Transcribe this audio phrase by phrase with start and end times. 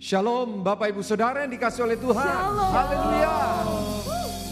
[0.00, 2.24] Shalom Bapak Ibu Saudara yang dikasih oleh Tuhan.
[2.24, 2.72] Shalom.
[2.72, 3.36] Haleluya.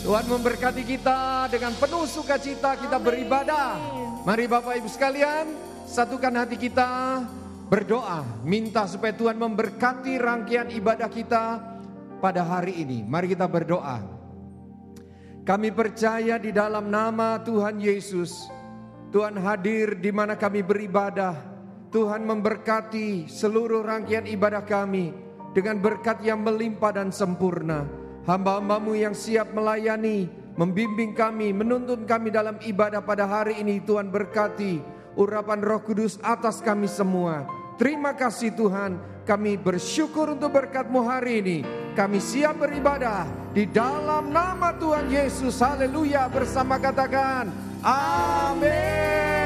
[0.04, 3.81] Tuhan memberkati kita dengan penuh sukacita kita beribadah.
[4.29, 5.56] Mari Bapak Ibu sekalian,
[5.88, 7.24] satukan hati kita
[7.65, 11.65] berdoa, minta supaya Tuhan memberkati rangkaian ibadah kita
[12.21, 13.01] pada hari ini.
[13.08, 14.04] Mari kita berdoa.
[15.49, 18.52] Kami percaya di dalam nama Tuhan Yesus,
[19.09, 21.41] Tuhan hadir di mana kami beribadah.
[21.88, 27.88] Tuhan memberkati seluruh rangkaian ibadah kami dengan berkat yang melimpah dan sempurna.
[28.29, 34.98] Hamba-hambamu yang siap melayani, membimbing kami, menuntun kami dalam ibadah pada hari ini Tuhan berkati
[35.19, 37.48] urapan roh kudus atas kami semua.
[37.79, 41.59] Terima kasih Tuhan, kami bersyukur untuk berkatmu hari ini.
[41.95, 45.59] Kami siap beribadah di dalam nama Tuhan Yesus.
[45.59, 47.51] Haleluya bersama katakan
[47.83, 49.38] Amin.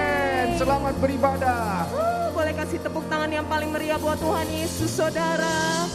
[0.52, 1.88] Selamat beribadah.
[1.88, 5.89] Uh, boleh kasih tepuk tangan yang paling meriah buat Tuhan Yesus saudara.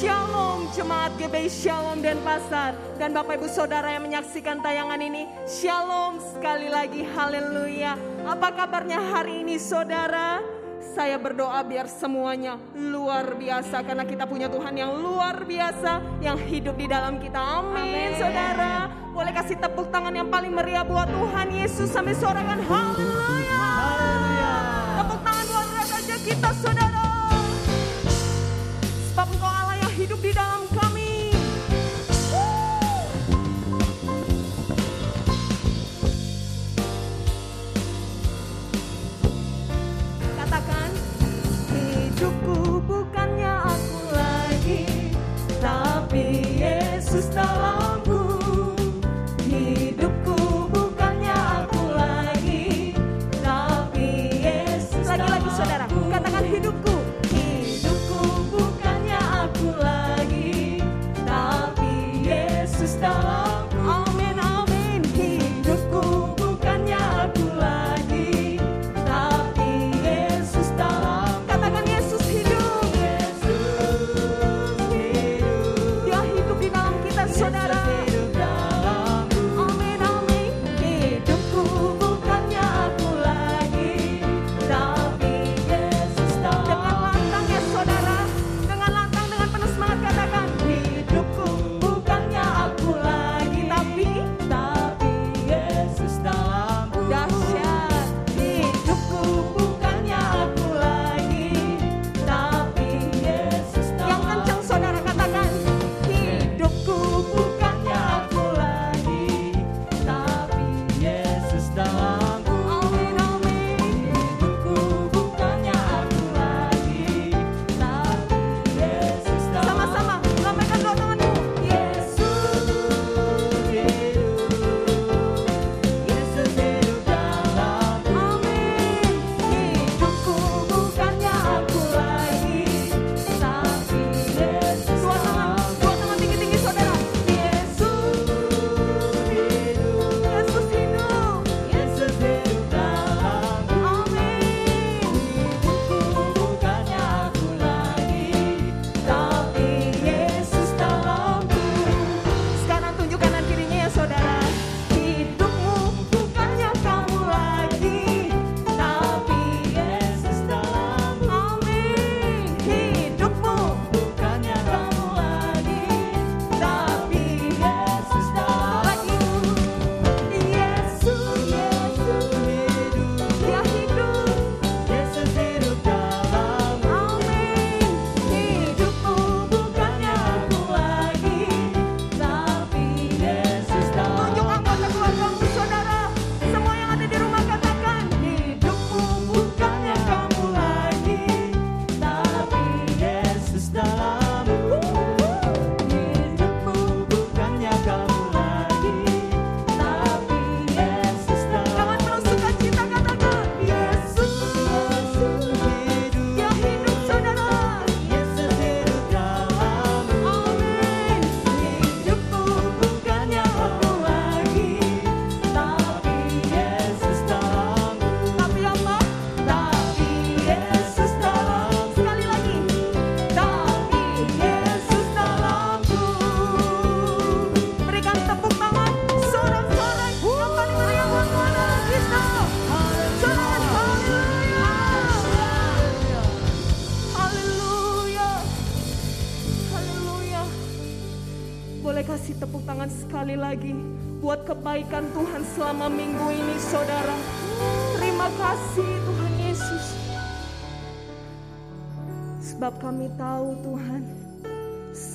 [0.00, 6.16] Shalom jemaat GBI Shalom dan Pasar dan Bapak Ibu Saudara yang menyaksikan tayangan ini Shalom
[6.24, 10.59] sekali lagi haleluya Apa kabarnya hari ini saudara?
[10.80, 16.72] Saya berdoa biar semuanya luar biasa karena kita punya Tuhan yang luar biasa yang hidup
[16.80, 17.36] di dalam kita.
[17.36, 18.88] Amin, saudara.
[19.12, 23.64] Boleh kasih tepuk tangan yang paling meriah buat Tuhan Yesus sampai suarakan haleluya.
[25.04, 26.89] Tepuk tangan buat raja kita, saudara.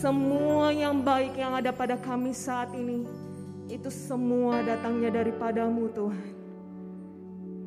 [0.05, 3.09] Semua yang baik yang ada pada kami saat ini,
[3.65, 6.29] itu semua datangnya daripadamu Tuhan.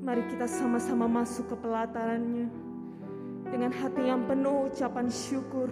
[0.06, 2.46] Mari kita sama-sama masuk ke pelatarannya
[3.50, 5.66] dengan hati yang penuh ucapan syukur,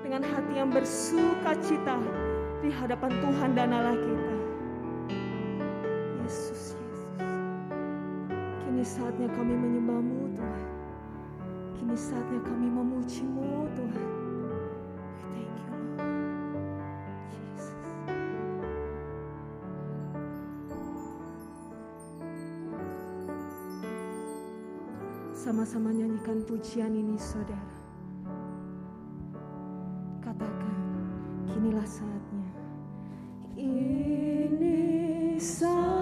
[0.00, 2.00] dengan hati yang bersuka cita
[2.64, 4.36] di hadapan Tuhan dan Allah kita.
[6.24, 7.00] Yesus, Yesus,
[8.64, 10.64] kini saatnya kami menyembahmu Tuhan.
[11.76, 14.29] Kini saatnya kami memujimu Tuhan.
[25.50, 27.74] sama-sama nyanyikan pujian ini, saudara.
[30.22, 30.78] Katakan,
[31.50, 32.50] kinilah saatnya.
[33.58, 34.78] Ini
[35.42, 35.99] saat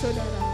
[0.00, 0.47] Shodara.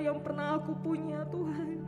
[0.00, 1.79] Yang pernah aku punya Tuhan.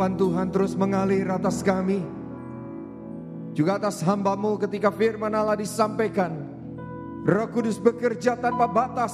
[0.00, 2.00] Pengurapan Tuhan terus mengalir atas kami.
[3.52, 6.40] Juga atas hambamu ketika firman Allah disampaikan.
[7.28, 9.12] Roh Kudus bekerja tanpa batas.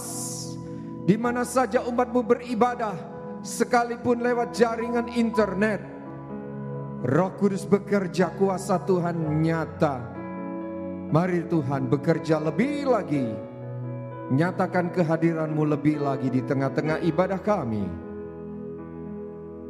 [1.02, 2.94] Di mana saja umatmu beribadah.
[3.42, 5.82] Sekalipun lewat jaringan internet.
[7.02, 9.98] Roh Kudus bekerja kuasa Tuhan nyata.
[11.10, 13.26] Mari Tuhan bekerja lebih lagi.
[14.30, 18.05] Nyatakan kehadiranmu lebih lagi di tengah-tengah ibadah kami.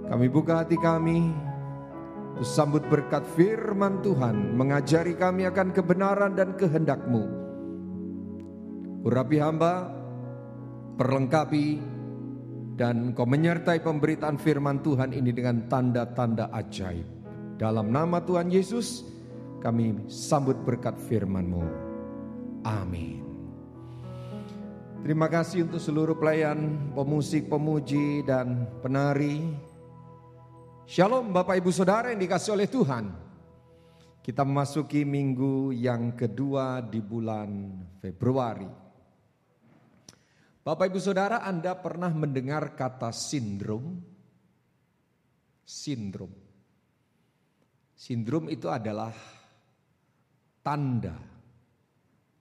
[0.07, 1.35] Kami buka hati kami
[2.37, 4.55] untuk sambut berkat firman Tuhan.
[4.55, 7.27] Mengajari kami akan kebenaran dan kehendakmu.
[9.03, 9.90] Urapi hamba,
[10.95, 11.81] perlengkapi,
[12.77, 17.09] dan kau menyertai pemberitaan firman Tuhan ini dengan tanda-tanda ajaib.
[17.57, 19.01] Dalam nama Tuhan Yesus,
[19.64, 21.64] kami sambut berkat firman-Mu.
[22.69, 23.25] Amin.
[25.01, 29.66] Terima kasih untuk seluruh pelayan, pemusik, pemuji, dan penari.
[30.87, 33.11] Shalom Bapak Ibu Saudara yang dikasih oleh Tuhan.
[34.22, 38.70] Kita memasuki minggu yang kedua di bulan Februari.
[40.62, 43.99] Bapak Ibu Saudara Anda pernah mendengar kata sindrom?
[45.66, 46.31] Sindrom.
[47.99, 49.11] Sindrom itu adalah
[50.62, 51.18] tanda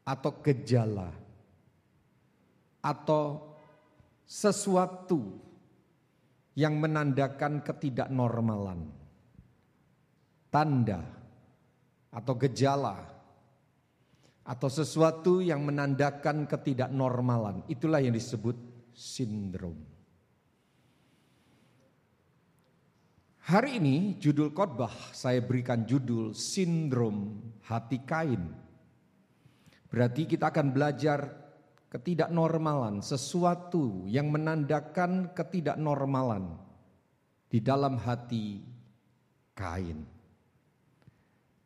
[0.06, 1.10] atau gejala
[2.78, 3.58] atau
[4.30, 5.34] sesuatu
[6.56, 8.88] yang menandakan ketidaknormalan.
[10.50, 11.04] Tanda
[12.16, 12.96] atau gejala
[14.48, 17.68] atau sesuatu yang menandakan ketidaknormalan.
[17.68, 18.56] Itulah yang disebut
[18.96, 19.76] sindrom.
[23.46, 28.42] Hari ini judul khotbah saya berikan judul sindrom hati kain.
[29.86, 31.45] Berarti kita akan belajar
[31.96, 36.60] ketidaknormalan, sesuatu yang menandakan ketidaknormalan
[37.48, 38.60] di dalam hati
[39.56, 40.04] kain.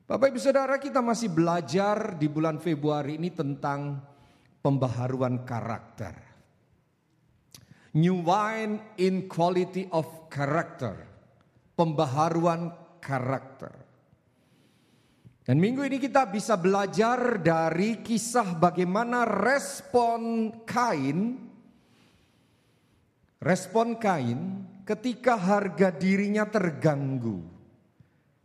[0.06, 4.06] Bapak Ibu Saudara kita masih belajar di bulan Februari ini tentang
[4.62, 6.14] pembaharuan karakter.
[7.98, 11.10] New wine in quality of character.
[11.74, 12.70] Pembaharuan
[13.02, 13.74] karakter.
[15.50, 21.50] Dan minggu ini kita bisa belajar dari kisah bagaimana respon Kain
[23.42, 27.42] respon Kain ketika harga dirinya terganggu.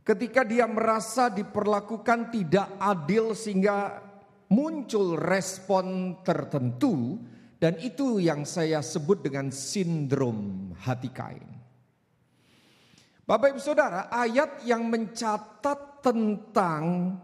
[0.00, 4.00] Ketika dia merasa diperlakukan tidak adil sehingga
[4.48, 7.20] muncul respon tertentu
[7.60, 11.53] dan itu yang saya sebut dengan sindrom hati Kain.
[13.24, 17.16] Bapak Ibu Saudara, ayat yang mencatat tentang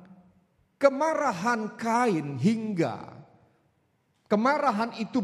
[0.81, 3.21] kemarahan Kain hingga
[4.25, 5.21] kemarahan itu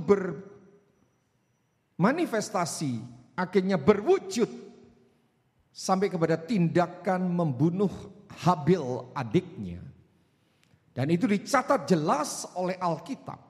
[1.96, 3.00] bermanifestasi
[3.32, 4.52] akhirnya berwujud
[5.72, 8.84] sampai kepada tindakan membunuh Habil
[9.16, 9.80] adiknya.
[10.92, 13.40] Dan itu dicatat jelas oleh Alkitab.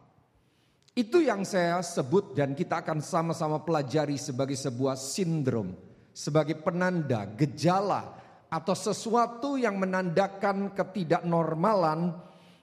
[0.95, 5.75] Itu yang saya sebut dan kita akan sama-sama pelajari sebagai sebuah sindrom,
[6.17, 8.17] sebagai penanda, gejala
[8.49, 12.17] atau sesuatu yang menandakan ketidaknormalan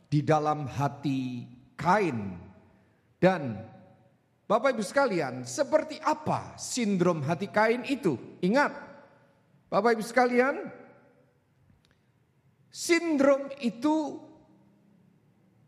[0.10, 1.46] di dalam hati
[1.78, 2.34] Kain.
[3.22, 3.62] Dan
[4.50, 8.18] Bapak Ibu sekalian, seperti apa sindrom hati Kain itu?
[8.42, 8.74] Ingat,
[9.70, 10.74] Bapak Ibu sekalian,
[12.74, 14.18] sindrom itu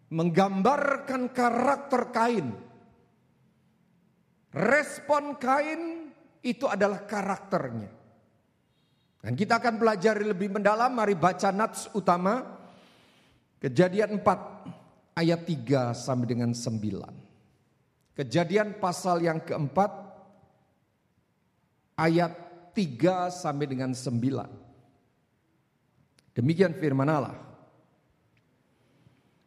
[0.10, 2.50] menggambarkan karakter Kain.
[4.56, 6.05] Respon Kain
[6.46, 7.90] itu adalah karakternya.
[9.26, 12.46] Dan kita akan pelajari lebih mendalam, mari baca nats utama.
[13.58, 18.14] Kejadian 4 ayat 3 sampai dengan 9.
[18.14, 19.90] Kejadian pasal yang keempat
[21.98, 22.38] ayat
[22.78, 26.38] 3 sampai dengan 9.
[26.38, 27.34] Demikian firman Allah.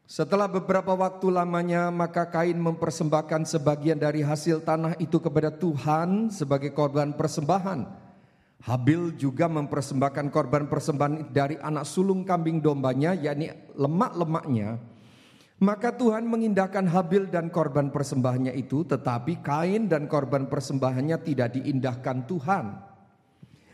[0.08, 6.72] Setelah beberapa waktu lamanya maka Kain mempersembahkan sebagian dari hasil tanah itu kepada Tuhan sebagai
[6.72, 8.08] korban persembahan.
[8.64, 14.80] Habil juga mempersembahkan korban persembahan dari anak sulung kambing dombanya yakni lemak-lemaknya
[15.58, 22.30] maka Tuhan mengindahkan Habil dan korban persembahannya itu, tetapi Kain dan korban persembahannya tidak diindahkan
[22.30, 22.66] Tuhan.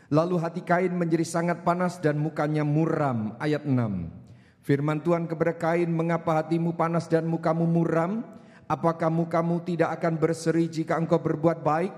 [0.09, 3.37] Lalu hati Kain menjadi sangat panas dan mukanya muram.
[3.37, 4.24] Ayat 6.
[4.65, 8.25] Firman Tuhan kepada Kain, mengapa hatimu panas dan mukamu muram?
[8.65, 11.93] Apakah mukamu tidak akan berseri jika engkau berbuat baik?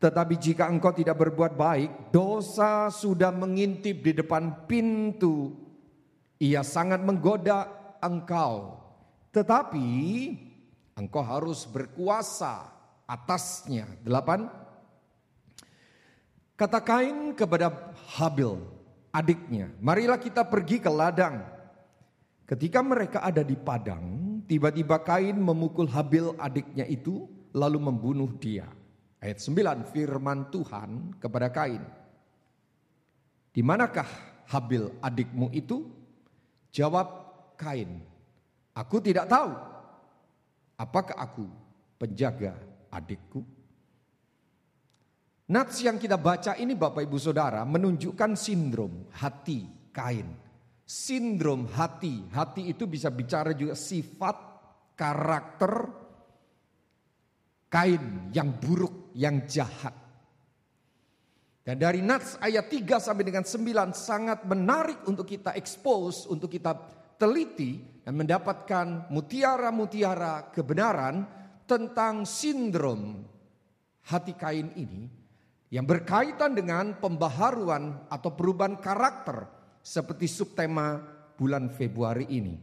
[0.00, 5.52] Tetapi jika engkau tidak berbuat baik, dosa sudah mengintip di depan pintu.
[6.40, 7.68] Ia sangat menggoda
[8.00, 8.80] engkau
[9.30, 9.86] tetapi
[10.98, 12.66] engkau harus berkuasa
[13.06, 13.86] atasnya.
[14.02, 14.50] Delapan.
[16.58, 17.72] Kata Kain kepada
[18.20, 18.60] Habil,
[19.08, 21.40] adiknya, marilah kita pergi ke ladang.
[22.50, 28.66] Ketika mereka ada di padang, tiba-tiba Kain memukul Habil adiknya itu, lalu membunuh dia.
[29.22, 31.86] Ayat 9 firman Tuhan kepada Kain.
[33.54, 34.10] Di manakah
[34.50, 35.86] Habil adikmu itu?
[36.74, 37.06] Jawab
[37.54, 38.02] Kain,
[38.80, 39.50] Aku tidak tahu
[40.78, 41.44] apakah aku
[41.98, 42.54] penjaga
[42.88, 43.42] adikku.
[45.50, 50.49] Nats yang kita baca ini Bapak Ibu Saudara menunjukkan sindrom hati Kain.
[50.90, 54.36] Sindrom hati, hati itu bisa bicara juga sifat,
[54.98, 56.02] karakter
[57.70, 59.94] Kain yang buruk, yang jahat.
[61.62, 66.74] Dan dari Nats ayat 3 sampai dengan 9 sangat menarik untuk kita expose, untuk kita
[67.14, 71.22] teliti dan mendapatkan mutiara-mutiara kebenaran
[71.70, 73.22] tentang sindrom
[74.10, 75.06] hati kain ini
[75.70, 81.00] yang berkaitan dengan pembaharuan atau perubahan karakter seperti subtema
[81.40, 82.54] bulan Februari ini.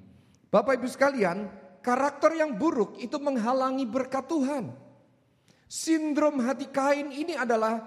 [0.47, 1.49] Bapak Ibu sekalian,
[1.83, 4.71] karakter yang buruk itu menghalangi berkat Tuhan.
[5.67, 7.83] Sindrom hati kain ini adalah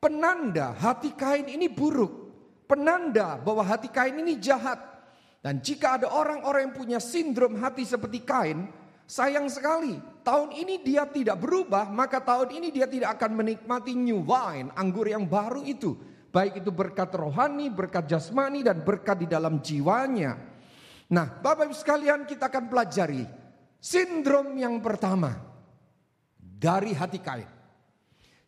[0.00, 2.22] penanda hati kain ini buruk.
[2.64, 4.80] Penanda bahwa hati kain ini jahat.
[5.42, 8.70] Dan jika ada orang-orang yang punya sindrom hati seperti Kain,
[9.10, 9.98] sayang sekali.
[10.22, 15.10] Tahun ini dia tidak berubah, maka tahun ini dia tidak akan menikmati new wine, anggur
[15.10, 15.98] yang baru itu.
[16.32, 20.40] Baik itu berkat rohani, berkat jasmani, dan berkat di dalam jiwanya.
[21.12, 23.28] Nah, Bapak Ibu sekalian kita akan pelajari
[23.76, 25.36] sindrom yang pertama
[26.40, 27.50] dari hati Kain.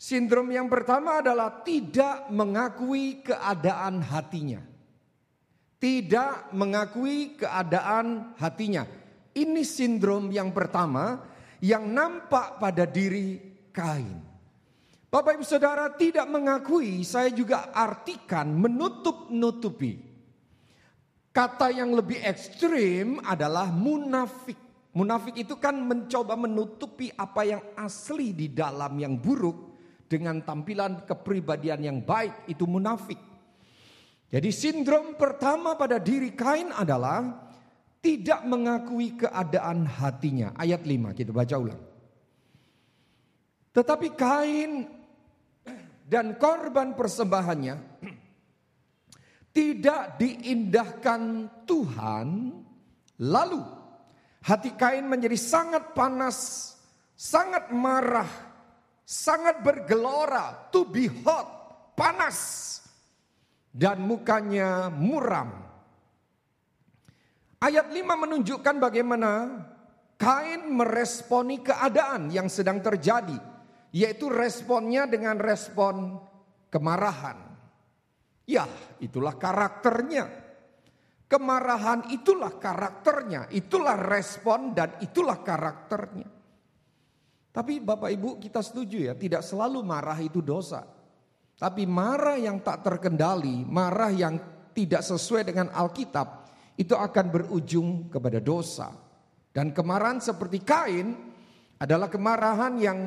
[0.01, 4.75] Sindrom yang pertama adalah tidak mengakui keadaan hatinya
[5.85, 8.89] tidak mengakui keadaan hatinya.
[9.37, 11.21] Ini sindrom yang pertama
[11.61, 13.37] yang nampak pada diri
[13.69, 14.34] Kain.
[15.15, 20.03] Bapak Ibu Saudara tidak mengakui, saya juga artikan menutup-nutupi.
[21.31, 24.59] Kata yang lebih ekstrim adalah munafik.
[24.91, 29.79] Munafik itu kan mencoba menutupi apa yang asli di dalam yang buruk
[30.11, 33.23] dengan tampilan kepribadian yang baik itu munafik.
[34.35, 37.39] Jadi sindrom pertama pada diri Kain adalah
[38.03, 40.59] tidak mengakui keadaan hatinya.
[40.59, 41.83] Ayat 5 kita baca ulang.
[43.75, 45.04] Tetapi Kain
[46.15, 47.75] dan korban persembahannya
[49.51, 51.23] tidak diindahkan
[51.67, 52.55] Tuhan.
[53.19, 53.63] Lalu
[54.47, 56.71] hati Kain menjadi sangat panas,
[57.19, 58.31] sangat marah,
[59.03, 61.47] sangat bergelora, to be hot,
[61.99, 62.79] panas
[63.75, 65.51] dan mukanya muram.
[67.59, 69.31] Ayat 5 menunjukkan bagaimana
[70.15, 73.54] Kain meresponi keadaan yang sedang terjadi,
[73.95, 76.19] yaitu responnya dengan respon
[76.67, 77.39] kemarahan.
[78.45, 78.67] Ya,
[78.99, 80.43] itulah karakternya.
[81.31, 86.29] Kemarahan itulah karakternya, itulah respon dan itulah karakternya.
[87.55, 90.83] Tapi Bapak Ibu kita setuju ya, tidak selalu marah itu dosa.
[91.55, 94.37] Tapi marah yang tak terkendali, marah yang
[94.75, 98.91] tidak sesuai dengan Alkitab, itu akan berujung kepada dosa.
[99.55, 101.15] Dan kemarahan seperti Kain
[101.79, 102.99] adalah kemarahan yang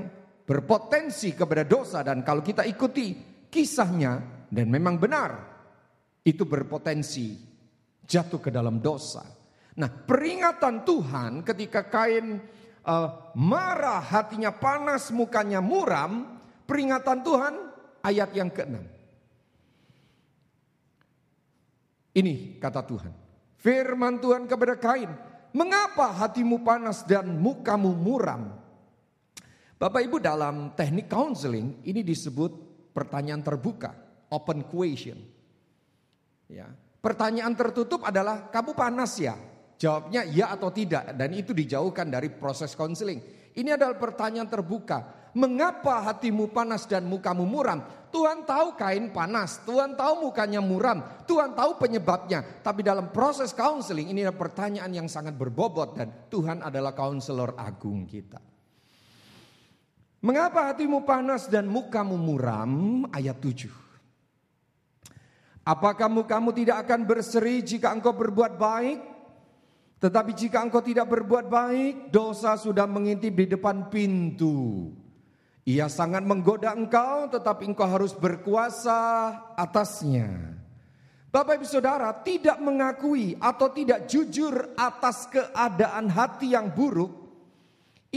[0.48, 3.20] berpotensi kepada dosa dan kalau kita ikuti
[3.52, 5.32] kisahnya dan memang benar
[6.24, 7.36] itu berpotensi
[8.08, 9.28] jatuh ke dalam dosa.
[9.78, 12.40] Nah, peringatan Tuhan ketika Kain
[12.88, 17.54] uh, marah, hatinya panas, mukanya muram, peringatan Tuhan
[18.02, 18.76] ayat yang ke-6.
[22.18, 23.14] Ini kata Tuhan.
[23.62, 25.12] Firman Tuhan kepada Kain,
[25.54, 28.67] "Mengapa hatimu panas dan mukamu muram?"
[29.78, 32.50] Bapak Ibu dalam teknik counseling ini disebut
[32.98, 33.94] pertanyaan terbuka,
[34.34, 35.22] open question.
[36.50, 36.66] Ya.
[36.98, 39.38] Pertanyaan tertutup adalah kamu panas ya?
[39.78, 43.22] Jawabnya ya atau tidak dan itu dijauhkan dari proses counseling.
[43.54, 45.30] Ini adalah pertanyaan terbuka.
[45.38, 47.86] Mengapa hatimu panas dan mukamu muram?
[48.10, 52.66] Tuhan tahu kain panas, Tuhan tahu mukanya muram, Tuhan tahu penyebabnya.
[52.66, 58.10] Tapi dalam proses counseling ini adalah pertanyaan yang sangat berbobot dan Tuhan adalah counselor agung
[58.10, 58.57] kita.
[60.18, 63.06] Mengapa hatimu panas dan mukamu muram?
[63.14, 63.70] Ayat 7.
[65.62, 69.00] Apakah mukamu tidak akan berseri jika engkau berbuat baik?
[69.98, 74.90] Tetapi jika engkau tidak berbuat baik, dosa sudah mengintip di depan pintu.
[75.68, 78.98] Ia sangat menggoda engkau, tetapi engkau harus berkuasa
[79.60, 80.56] atasnya.
[81.28, 87.27] Bapak ibu saudara tidak mengakui atau tidak jujur atas keadaan hati yang buruk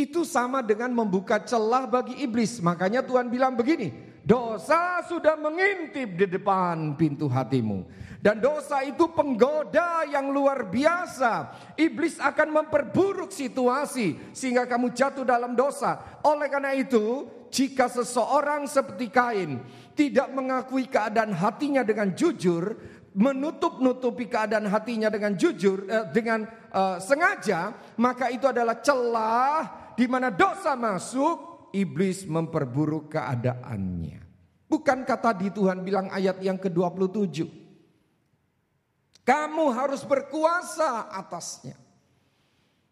[0.01, 2.61] itu sama dengan membuka celah bagi iblis.
[2.65, 3.93] Makanya Tuhan bilang begini,
[4.25, 7.85] dosa sudah mengintip di depan pintu hatimu.
[8.21, 11.57] Dan dosa itu penggoda yang luar biasa.
[11.81, 16.21] Iblis akan memperburuk situasi sehingga kamu jatuh dalam dosa.
[16.29, 19.65] Oleh karena itu, jika seseorang seperti Kain
[19.97, 22.77] tidak mengakui keadaan hatinya dengan jujur,
[23.17, 30.33] menutup-nutupi keadaan hatinya dengan jujur, eh, dengan uh, sengaja, maka itu adalah celah di mana
[30.33, 34.25] dosa masuk, iblis memperburuk keadaannya.
[34.65, 37.45] Bukan kata di Tuhan bilang ayat yang ke-27.
[39.21, 41.77] Kamu harus berkuasa atasnya.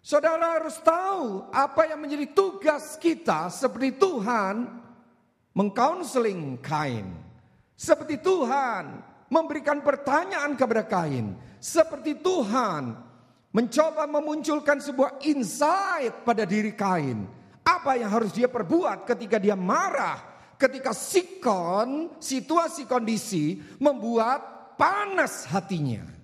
[0.05, 4.69] Saudara harus tahu apa yang menjadi tugas kita seperti Tuhan
[5.57, 7.09] mengkaunseling Kain.
[7.73, 9.01] Seperti Tuhan
[9.33, 11.33] memberikan pertanyaan kepada Kain.
[11.57, 13.08] Seperti Tuhan
[13.53, 17.25] mencoba memunculkan sebuah insight pada diri Kain.
[17.65, 20.21] Apa yang harus dia perbuat ketika dia marah,
[20.57, 26.19] ketika sikon, situasi kondisi membuat panas hatinya.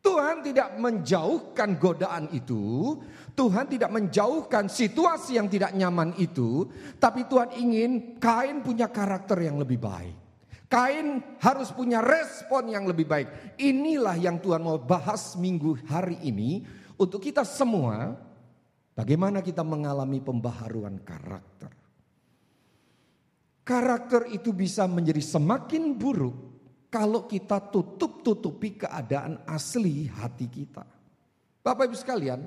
[0.00, 2.96] Tuhan tidak menjauhkan godaan itu,
[3.36, 6.64] Tuhan tidak menjauhkan situasi yang tidak nyaman itu,
[6.96, 10.19] tapi Tuhan ingin Kain punya karakter yang lebih baik.
[10.70, 13.58] Kain harus punya respon yang lebih baik.
[13.58, 16.62] Inilah yang Tuhan mau bahas minggu hari ini
[16.94, 18.14] untuk kita semua.
[18.94, 21.74] Bagaimana kita mengalami pembaharuan karakter.
[23.66, 26.36] Karakter itu bisa menjadi semakin buruk
[26.86, 30.86] kalau kita tutup-tutupi keadaan asli hati kita.
[31.66, 32.46] Bapak Ibu sekalian,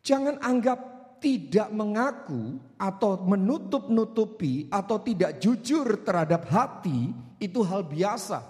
[0.00, 8.42] jangan anggap tidak mengaku atau menutup-nutupi atau tidak jujur terhadap hati itu hal biasa.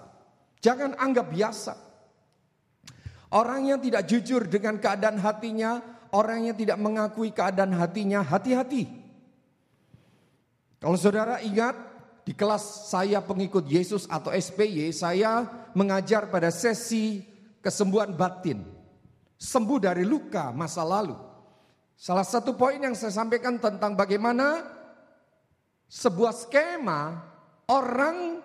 [0.61, 1.73] Jangan anggap biasa.
[3.29, 8.89] Orang yang tidak jujur dengan keadaan hatinya, orang yang tidak mengakui keadaan hatinya, hati-hati.
[10.81, 11.77] Kalau saudara ingat
[12.25, 15.45] di kelas saya pengikut Yesus atau SPY, saya
[15.77, 17.21] mengajar pada sesi
[17.61, 18.65] kesembuhan batin.
[19.39, 21.28] Sembuh dari luka masa lalu.
[21.99, 24.63] Salah satu poin yang saya sampaikan tentang bagaimana
[25.91, 27.19] sebuah skema
[27.67, 28.39] orang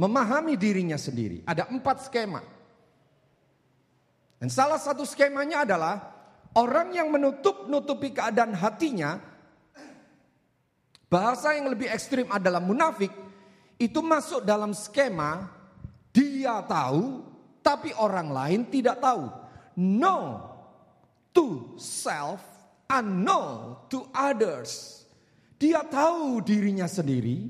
[0.00, 1.44] memahami dirinya sendiri.
[1.44, 2.40] Ada empat skema.
[4.40, 6.00] Dan salah satu skemanya adalah
[6.56, 9.20] orang yang menutup-nutupi keadaan hatinya.
[11.12, 13.12] Bahasa yang lebih ekstrim adalah munafik.
[13.76, 15.52] Itu masuk dalam skema
[16.16, 17.28] dia tahu
[17.60, 19.28] tapi orang lain tidak tahu.
[19.76, 20.47] No,
[21.38, 22.42] to self
[22.90, 25.06] unknown to others.
[25.54, 27.46] Dia tahu dirinya sendiri,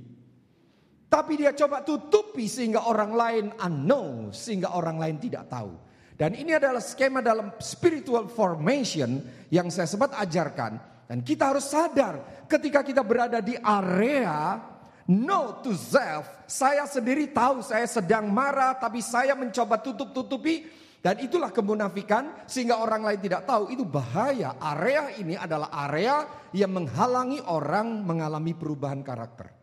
[1.08, 5.72] tapi dia coba tutupi sehingga orang lain unknown, sehingga orang lain tidak tahu.
[6.18, 10.76] Dan ini adalah skema dalam spiritual formation yang saya sempat ajarkan.
[11.08, 14.60] Dan kita harus sadar ketika kita berada di area
[15.08, 16.28] no to self.
[16.44, 20.68] Saya sendiri tahu saya sedang marah tapi saya mencoba tutup-tutupi
[20.98, 24.58] dan itulah kemunafikan sehingga orang lain tidak tahu itu bahaya.
[24.58, 29.54] Area ini adalah area yang menghalangi orang mengalami perubahan karakter.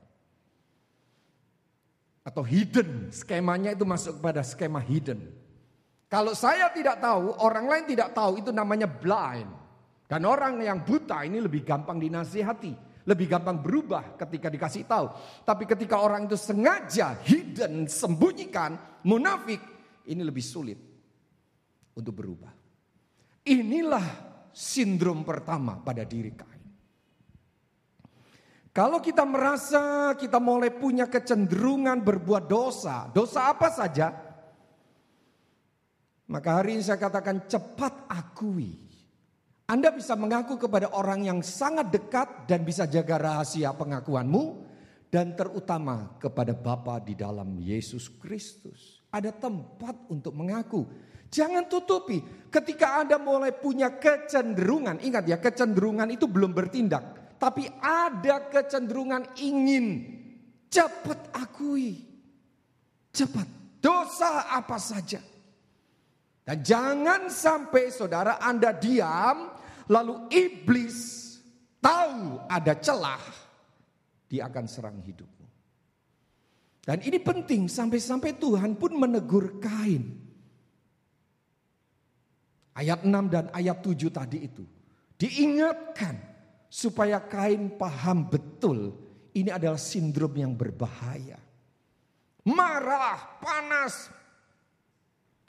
[2.24, 5.28] Atau hidden, skemanya itu masuk kepada skema hidden.
[6.08, 9.52] Kalau saya tidak tahu, orang lain tidak tahu itu namanya blind.
[10.08, 13.04] Dan orang yang buta ini lebih gampang dinasihati.
[13.06, 15.12] Lebih gampang berubah ketika dikasih tahu.
[15.46, 19.62] Tapi ketika orang itu sengaja hidden, sembunyikan, munafik.
[20.10, 20.95] Ini lebih sulit
[21.96, 22.54] untuk berubah.
[23.48, 24.06] Inilah
[24.52, 26.64] sindrom pertama pada diri Kain.
[28.76, 34.12] Kalau kita merasa kita mulai punya kecenderungan berbuat dosa, dosa apa saja,
[36.28, 38.76] maka hari ini saya katakan cepat akui.
[39.66, 44.68] Anda bisa mengaku kepada orang yang sangat dekat dan bisa jaga rahasia pengakuanmu.
[45.10, 48.95] Dan terutama kepada Bapa di dalam Yesus Kristus.
[49.16, 50.84] Ada tempat untuk mengaku.
[51.32, 52.20] Jangan tutupi
[52.52, 55.00] ketika Anda mulai punya kecenderungan.
[55.00, 60.02] Ingat ya kecenderungan itu belum bertindak tapi ada kecenderungan ingin
[60.72, 62.04] cepat akui.
[63.12, 65.20] Cepat dosa apa saja.
[66.46, 69.50] Dan jangan sampai saudara Anda diam
[69.90, 71.38] lalu iblis
[71.82, 73.24] tahu ada celah
[74.30, 75.35] dia akan serang hidupmu.
[76.86, 80.22] Dan ini penting sampai-sampai Tuhan pun menegur Kain.
[82.78, 84.62] Ayat 6 dan ayat 7 tadi itu.
[85.16, 86.20] Diingatkan
[86.68, 88.92] supaya kain paham betul
[89.32, 91.40] ini adalah sindrom yang berbahaya.
[92.46, 94.12] Marah, panas,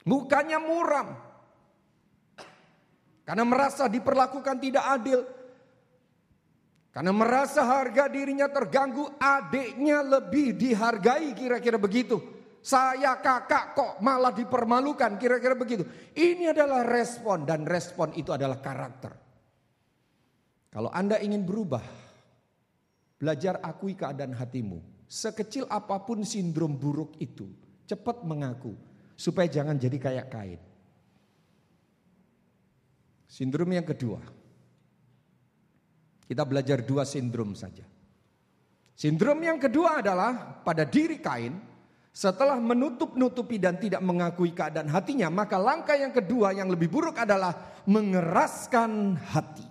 [0.07, 1.19] mukanya muram.
[3.27, 5.19] Karena merasa diperlakukan tidak adil.
[6.97, 12.17] Karena merasa harga dirinya terganggu, adiknya lebih dihargai kira-kira begitu.
[12.57, 15.85] Saya kakak kok malah dipermalukan kira-kira begitu.
[16.17, 19.13] Ini adalah respon dan respon itu adalah karakter.
[20.73, 21.85] Kalau Anda ingin berubah,
[23.21, 24.81] belajar akui keadaan hatimu.
[25.05, 27.45] Sekecil apa pun sindrom buruk itu,
[27.85, 28.73] cepat mengaku
[29.13, 30.61] supaya jangan jadi kayak kain.
[33.29, 34.36] Sindrom yang kedua.
[36.27, 37.87] Kita belajar dua sindrom saja.
[38.97, 41.55] Sindrom yang kedua adalah pada diri kain
[42.11, 47.53] setelah menutup-nutupi dan tidak mengakui keadaan hatinya, maka langkah yang kedua yang lebih buruk adalah
[47.85, 49.67] mengeraskan hati.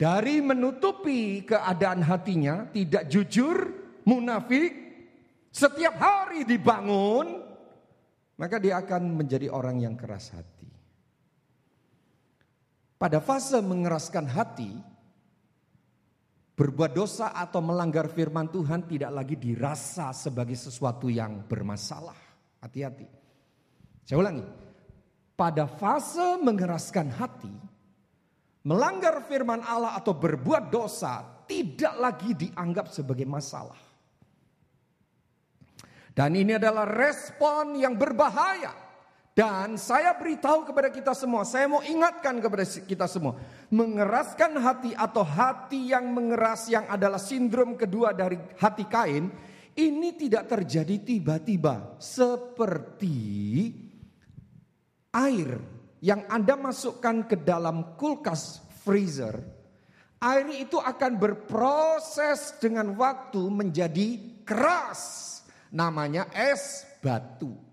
[0.00, 3.68] Dari menutupi keadaan hatinya, tidak jujur,
[4.08, 4.72] munafik,
[5.52, 7.44] setiap hari dibangun,
[8.40, 10.49] maka dia akan menjadi orang yang keras hati.
[13.00, 14.76] Pada fase mengeraskan hati,
[16.52, 22.20] berbuat dosa atau melanggar firman Tuhan tidak lagi dirasa sebagai sesuatu yang bermasalah.
[22.60, 23.08] Hati-hati.
[24.04, 24.44] Saya ulangi.
[25.32, 27.48] Pada fase mengeraskan hati,
[28.68, 33.80] melanggar firman Allah atau berbuat dosa tidak lagi dianggap sebagai masalah.
[36.12, 38.89] Dan ini adalah respon yang berbahaya.
[39.30, 43.38] Dan saya beritahu kepada kita semua, saya mau ingatkan kepada kita semua,
[43.70, 49.30] mengeraskan hati atau hati yang mengeras yang adalah sindrom kedua dari hati Kain,
[49.78, 53.70] ini tidak terjadi tiba-tiba seperti
[55.14, 55.62] air
[56.02, 59.38] yang Anda masukkan ke dalam kulkas freezer,
[60.18, 64.08] air itu akan berproses dengan waktu menjadi
[64.42, 65.28] keras.
[65.70, 67.69] Namanya es batu.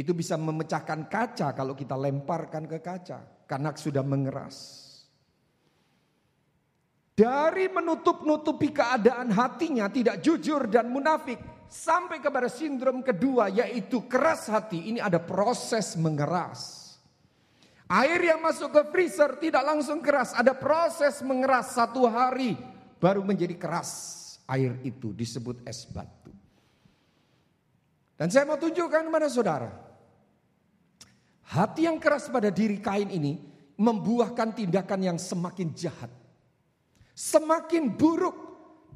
[0.00, 4.88] Itu bisa memecahkan kaca kalau kita lemparkan ke kaca karena sudah mengeras.
[7.12, 11.36] Dari menutup-nutupi keadaan hatinya tidak jujur dan munafik
[11.68, 14.88] sampai kepada sindrom kedua yaitu keras hati.
[14.88, 16.96] Ini ada proses mengeras.
[17.92, 22.56] Air yang masuk ke freezer tidak langsung keras, ada proses mengeras satu hari
[22.96, 24.16] baru menjadi keras.
[24.48, 26.32] Air itu disebut es batu.
[28.16, 29.89] Dan saya mau tunjukkan kepada saudara.
[31.50, 33.34] Hati yang keras pada diri kain ini
[33.74, 36.10] membuahkan tindakan yang semakin jahat
[37.20, 38.36] semakin buruk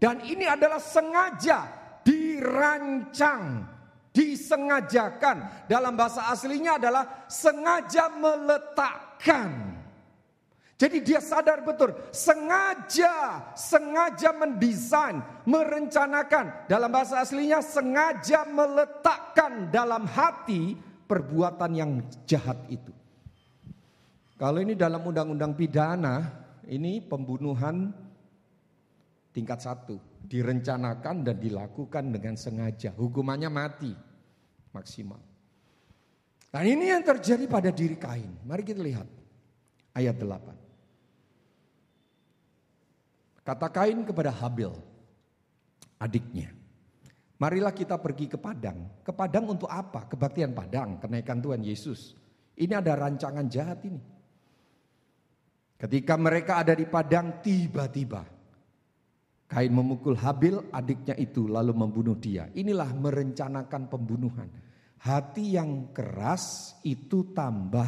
[0.01, 1.69] dan ini adalah sengaja
[2.01, 3.69] dirancang,
[4.17, 5.69] disengajakan.
[5.69, 9.77] Dalam bahasa aslinya adalah sengaja meletakkan.
[10.75, 16.67] Jadi dia sadar betul, sengaja, sengaja mendesain, merencanakan.
[16.67, 20.75] Dalam bahasa aslinya sengaja meletakkan dalam hati
[21.05, 22.93] perbuatan yang jahat itu.
[24.35, 26.27] Kalau ini dalam undang-undang pidana,
[26.67, 27.95] ini pembunuhan
[29.31, 30.01] tingkat satu.
[30.25, 32.97] Direncanakan dan dilakukan dengan sengaja.
[32.97, 33.93] Hukumannya mati
[34.73, 35.21] maksimal.
[36.55, 38.31] Nah ini yang terjadi pada diri Kain.
[38.47, 39.07] Mari kita lihat
[39.95, 40.55] ayat 8.
[43.45, 44.73] Kata Kain kepada Habil,
[46.01, 46.64] adiknya.
[47.45, 49.05] Marilah kita pergi ke padang.
[49.05, 50.09] Ke padang untuk apa?
[50.09, 52.17] Kebaktian padang, kenaikan Tuhan Yesus.
[52.57, 54.01] Ini ada rancangan jahat ini.
[55.77, 58.25] Ketika mereka ada di padang tiba-tiba
[59.45, 62.49] Kain memukul Habil adiknya itu lalu membunuh dia.
[62.57, 64.49] Inilah merencanakan pembunuhan.
[65.05, 67.87] Hati yang keras itu tambah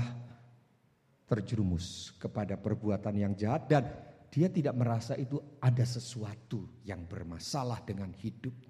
[1.25, 3.89] terjerumus kepada perbuatan yang jahat dan
[4.29, 8.66] dia tidak merasa itu ada sesuatu yang bermasalah dengan hidupnya.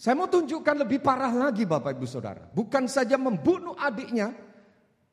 [0.00, 2.48] Saya mau tunjukkan lebih parah lagi Bapak Ibu Saudara.
[2.48, 4.32] Bukan saja membunuh adiknya,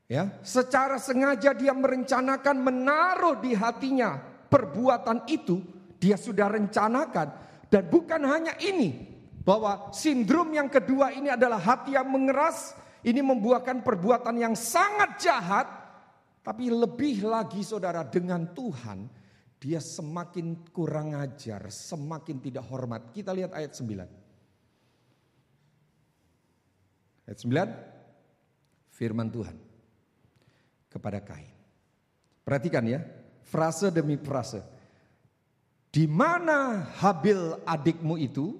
[0.07, 4.15] ya, secara sengaja dia merencanakan menaruh di hatinya
[4.47, 5.59] perbuatan itu,
[5.99, 7.27] dia sudah rencanakan
[7.67, 8.95] dan bukan hanya ini,
[9.43, 12.71] bahwa sindrom yang kedua ini adalah hati yang mengeras,
[13.03, 15.67] ini membuahkan perbuatan yang sangat jahat,
[16.39, 19.03] tapi lebih lagi saudara dengan Tuhan,
[19.59, 23.11] dia semakin kurang ajar, semakin tidak hormat.
[23.11, 24.26] Kita lihat ayat 9.
[27.28, 29.59] Ayat 9, firman Tuhan
[30.88, 31.51] kepada Kain.
[32.47, 33.03] Perhatikan ya,
[33.43, 34.63] frase demi frase.
[35.91, 38.55] Di mana Habil adikmu itu?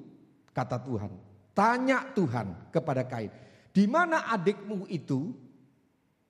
[0.52, 1.16] Kata Tuhan.
[1.56, 3.32] Tanya Tuhan kepada Kain.
[3.72, 5.32] Di mana adikmu itu?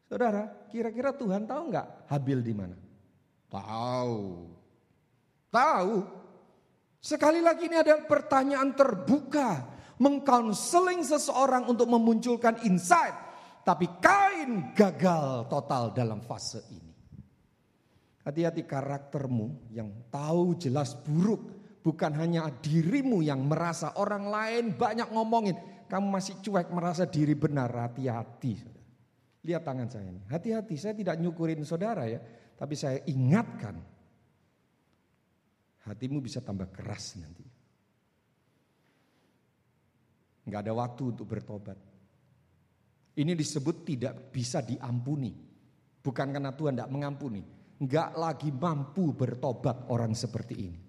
[0.05, 2.77] Saudara, kira-kira Tuhan tahu nggak Habil di mana?
[3.49, 4.45] Tahu.
[5.49, 5.93] Tahu.
[7.01, 13.13] Sekali lagi ini adalah pertanyaan terbuka mengkonseling seseorang untuk memunculkan insight.
[13.67, 16.87] Tapi Kain gagal total dalam fase ini.
[18.23, 21.55] Hati-hati karaktermu yang tahu jelas buruk.
[21.79, 25.55] Bukan hanya dirimu yang merasa orang lain banyak ngomongin.
[25.87, 27.71] Kamu masih cuek merasa diri benar.
[27.71, 28.59] Hati-hati.
[29.47, 30.19] Lihat tangan saya ini.
[30.27, 32.19] Hati-hati saya tidak nyukurin saudara ya.
[32.59, 33.79] Tapi saya ingatkan.
[35.87, 37.46] Hatimu bisa tambah keras nanti.
[40.47, 41.75] Nggak ada waktu untuk bertobat.
[43.19, 45.35] Ini disebut tidak bisa diampuni.
[45.99, 47.43] Bukan karena Tuhan tidak mengampuni.
[47.83, 50.79] Nggak lagi mampu bertobat orang seperti ini.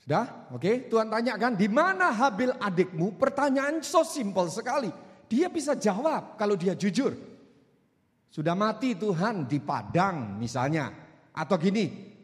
[0.00, 0.48] Sudah?
[0.56, 3.20] Oke, Tuhan tanyakan, di mana Habil adikmu?
[3.20, 4.88] Pertanyaan so simple sekali.
[5.28, 7.12] Dia bisa jawab kalau dia jujur.
[8.32, 10.88] Sudah mati Tuhan di padang misalnya.
[11.36, 12.14] Atau gini,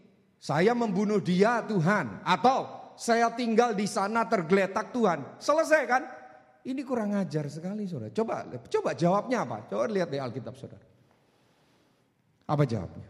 [0.41, 2.25] saya membunuh dia Tuhan.
[2.25, 5.37] Atau saya tinggal di sana tergeletak Tuhan.
[5.37, 6.03] Selesai kan?
[6.67, 8.11] Ini kurang ajar sekali saudara.
[8.11, 9.71] Coba coba jawabnya apa?
[9.71, 10.83] Coba lihat di Alkitab saudara.
[12.49, 13.07] Apa jawabnya?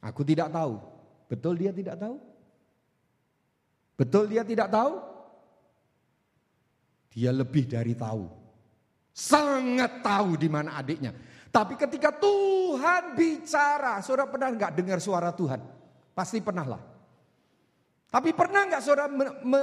[0.00, 0.80] Aku tidak tahu.
[1.28, 2.16] Betul dia tidak tahu?
[4.00, 4.96] Betul dia tidak tahu?
[7.12, 8.24] Dia lebih dari tahu.
[9.12, 11.12] Sangat tahu di mana adiknya.
[11.50, 15.60] Tapi ketika Tuhan bicara, saudara pernah nggak dengar suara Tuhan?
[16.14, 16.82] Pasti pernah lah.
[18.10, 19.06] Tapi pernah nggak saudara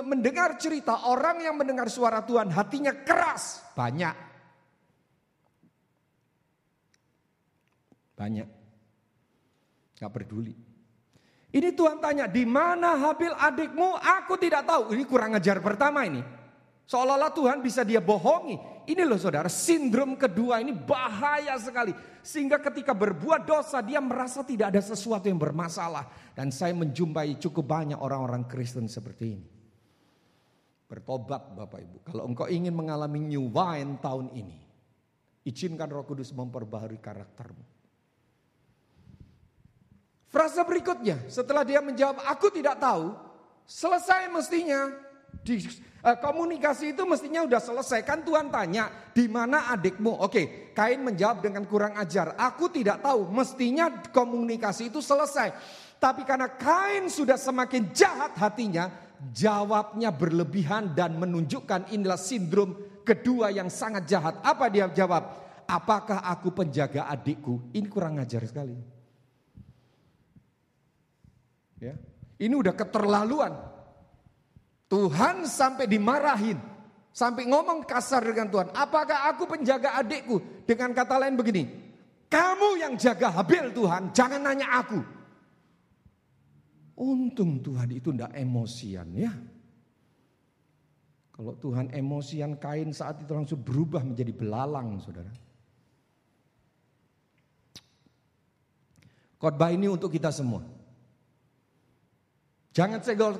[0.07, 3.59] mendengar cerita orang yang mendengar suara Tuhan hatinya keras?
[3.75, 4.15] Banyak.
[8.15, 8.47] Banyak.
[9.99, 10.55] Gak peduli.
[11.47, 13.99] Ini Tuhan tanya, di mana Habil adikmu?
[13.99, 14.95] Aku tidak tahu.
[14.95, 16.19] Ini kurang ajar pertama ini.
[16.87, 18.76] Seolah-olah Tuhan bisa dia bohongi.
[18.87, 21.91] Ini loh saudara, sindrom kedua ini bahaya sekali.
[22.23, 26.07] Sehingga ketika berbuat dosa dia merasa tidak ada sesuatu yang bermasalah.
[26.31, 29.47] Dan saya menjumpai cukup banyak orang-orang Kristen seperti ini.
[30.87, 31.97] Bertobat Bapak Ibu.
[32.07, 34.55] Kalau engkau ingin mengalami new wine tahun ini.
[35.43, 37.63] Izinkan roh kudus memperbaharui karaktermu.
[40.31, 43.15] Frasa berikutnya setelah dia menjawab aku tidak tahu.
[43.67, 45.06] Selesai mestinya
[45.43, 45.57] di
[46.07, 47.99] Eh, komunikasi itu mestinya udah selesai.
[48.07, 50.23] Kan Tuhan tanya, di mana adikmu?
[50.23, 52.31] Oke, Kain menjawab dengan kurang ajar.
[52.39, 55.51] Aku tidak tahu, mestinya komunikasi itu selesai.
[55.99, 58.87] Tapi karena Kain sudah semakin jahat hatinya,
[59.35, 64.39] jawabnya berlebihan dan menunjukkan inilah sindrom kedua yang sangat jahat.
[64.47, 65.43] Apa dia jawab?
[65.67, 67.75] Apakah aku penjaga adikku?
[67.75, 68.79] Ini kurang ajar sekali.
[71.83, 71.99] Ya.
[72.39, 73.76] Ini udah keterlaluan.
[74.87, 76.59] Tuhan sampai dimarahin.
[77.11, 78.69] Sampai ngomong kasar dengan Tuhan.
[78.77, 80.63] Apakah aku penjaga adikku?
[80.69, 81.65] Dengan kata lain begini.
[82.29, 84.13] Kamu yang jaga Habil Tuhan.
[84.13, 84.99] Jangan nanya aku.
[86.97, 89.33] Untung Tuhan itu tidak emosian ya.
[91.33, 95.29] Kalau Tuhan emosian kain saat itu langsung berubah menjadi belalang saudara.
[99.37, 100.65] Khotbah ini untuk kita semua.
[102.73, 103.37] Jangan segel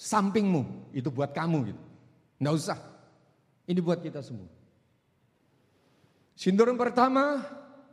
[0.00, 1.82] sampingmu itu buat kamu gitu.
[2.40, 2.78] Nggak usah.
[3.68, 4.48] Ini buat kita semua.
[6.32, 7.44] Sindrom pertama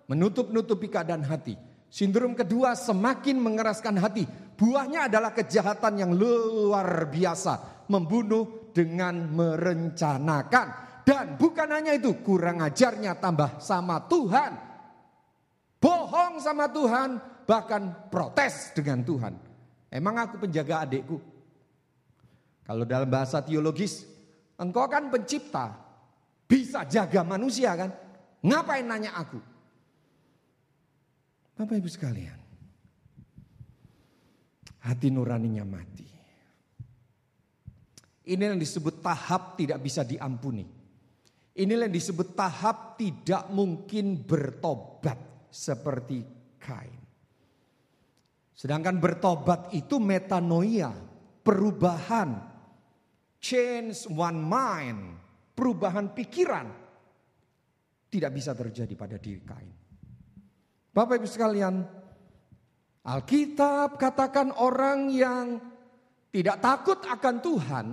[0.08, 1.60] menutup-nutupi keadaan hati.
[1.92, 4.24] Sindrom kedua semakin mengeraskan hati.
[4.56, 7.84] Buahnya adalah kejahatan yang luar biasa.
[7.92, 10.68] Membunuh dengan merencanakan.
[11.04, 14.52] Dan bukan hanya itu, kurang ajarnya tambah sama Tuhan.
[15.80, 17.16] Bohong sama Tuhan,
[17.48, 19.34] bahkan protes dengan Tuhan.
[19.88, 21.37] Emang aku penjaga adikku?
[22.68, 24.04] Kalau dalam bahasa teologis,
[24.60, 25.72] engkau kan pencipta,
[26.44, 27.96] bisa jaga manusia kan?
[28.44, 29.40] Ngapain nanya aku?
[31.56, 32.38] Bapak Ibu sekalian,
[34.84, 36.06] hati nuraninya mati.
[38.28, 40.68] Ini yang disebut tahap tidak bisa diampuni.
[41.58, 46.22] Inilah yang disebut tahap tidak mungkin bertobat seperti
[46.60, 47.00] Kain.
[48.52, 50.92] Sedangkan bertobat itu metanoia,
[51.42, 52.57] perubahan,
[53.48, 55.16] change one mind,
[55.56, 56.68] perubahan pikiran.
[58.08, 59.76] Tidak bisa terjadi pada diri Kain.
[60.92, 61.76] Bapak Ibu sekalian,
[63.08, 65.46] Alkitab katakan orang yang
[66.32, 67.86] tidak takut akan Tuhan,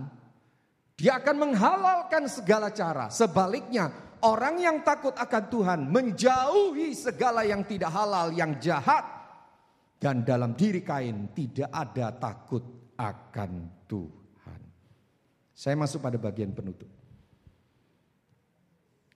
[0.98, 3.10] dia akan menghalalkan segala cara.
[3.10, 9.02] Sebaliknya, orang yang takut akan Tuhan menjauhi segala yang tidak halal, yang jahat.
[9.98, 13.50] Dan dalam diri Kain tidak ada takut akan
[13.86, 14.23] Tuhan.
[15.54, 16.90] Saya masuk pada bagian penutup.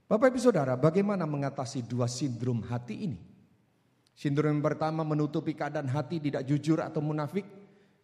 [0.09, 3.19] Bapak Ibu Saudara, bagaimana mengatasi dua sindrom hati ini?
[4.17, 7.45] Sindrom yang pertama menutupi keadaan hati tidak jujur atau munafik.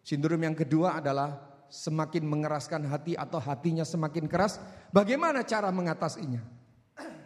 [0.05, 1.33] Sindrom yang kedua adalah
[1.71, 4.61] semakin mengeraskan hati atau hatinya semakin keras,
[4.93, 6.45] bagaimana cara mengatasinya?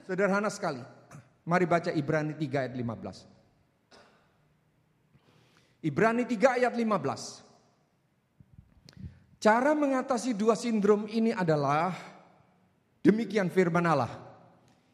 [0.07, 0.79] Sederhana sekali.
[1.45, 3.27] Mari baca Ibrani 3 ayat 15.
[5.85, 7.48] Ibrani 3 ayat 15.
[9.39, 11.95] Cara mengatasi dua sindrom ini adalah
[12.99, 14.11] demikian firman Allah.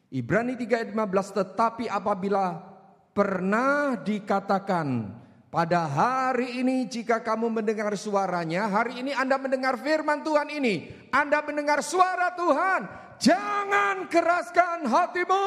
[0.06, 2.62] Ibrani 3 ayat 15 tetapi apabila
[3.10, 5.10] pernah dikatakan
[5.50, 10.94] pada hari ini jika kamu mendengar suaranya, hari ini Anda mendengar firman Tuhan ini.
[11.10, 12.80] Anda mendengar suara Tuhan.
[13.18, 15.46] Jangan keraskan hatimu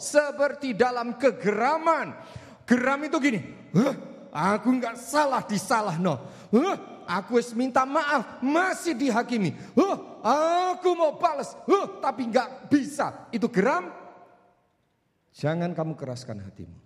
[0.00, 2.16] seperti dalam kegeraman.
[2.64, 3.40] Geram itu gini,
[3.76, 3.92] huh,
[4.32, 6.24] aku nggak salah disalah no.
[6.48, 9.54] Huh, aku harus minta maaf masih dihakimi.
[9.76, 13.28] Huh, aku mau balas, huh, tapi nggak bisa.
[13.30, 13.88] Itu geram.
[15.34, 16.78] Jangan kamu keraskan hatimu.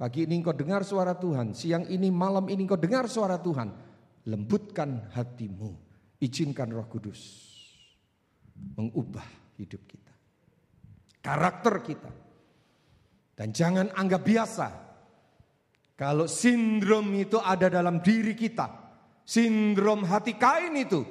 [0.00, 3.68] Pagi ini engkau dengar suara Tuhan, siang ini, malam ini engkau dengar suara Tuhan.
[4.28, 5.76] Lembutkan hatimu,
[6.24, 7.50] izinkan roh kudus
[8.76, 9.24] mengubah
[9.56, 10.14] hidup kita.
[11.20, 12.10] Karakter kita.
[13.36, 14.68] Dan jangan anggap biasa.
[15.96, 18.79] Kalau sindrom itu ada dalam diri kita.
[19.30, 21.06] Sindrom hati kain itu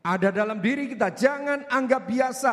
[0.00, 1.12] ada dalam diri kita.
[1.12, 2.52] Jangan anggap biasa.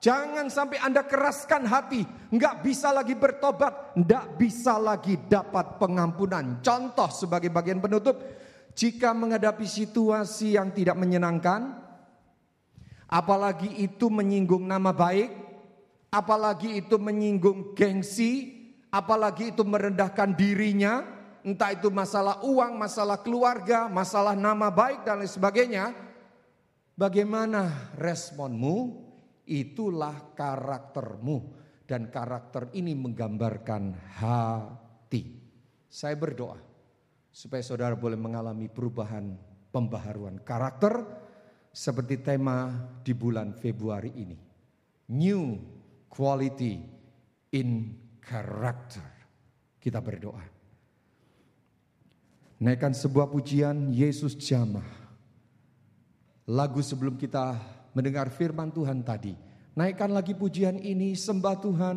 [0.00, 2.00] Jangan sampai Anda keraskan hati,
[2.32, 6.64] nggak bisa lagi bertobat, nggak bisa lagi dapat pengampunan.
[6.64, 8.16] Contoh sebagai bagian penutup,
[8.72, 11.76] jika menghadapi situasi yang tidak menyenangkan,
[13.12, 15.36] apalagi itu menyinggung nama baik,
[16.08, 18.56] apalagi itu menyinggung gengsi,
[18.88, 21.04] apalagi itu merendahkan dirinya,
[21.44, 25.92] entah itu masalah uang, masalah keluarga, masalah nama baik dan lain sebagainya.
[26.96, 29.08] Bagaimana responmu?
[29.50, 31.36] Itulah karaktermu
[31.90, 35.26] dan karakter ini menggambarkan hati.
[35.90, 36.54] Saya berdoa
[37.34, 39.34] supaya saudara boleh mengalami perubahan
[39.74, 41.02] pembaharuan karakter
[41.74, 42.70] seperti tema
[43.02, 44.38] di bulan Februari ini.
[45.10, 45.58] New
[46.06, 46.78] quality
[47.58, 49.06] in character.
[49.82, 50.59] Kita berdoa.
[52.60, 54.84] Naikkan sebuah pujian Yesus jamah.
[56.44, 57.56] Lagu sebelum kita
[57.96, 59.32] mendengar firman Tuhan tadi.
[59.72, 61.96] Naikkan lagi pujian ini, sembah Tuhan.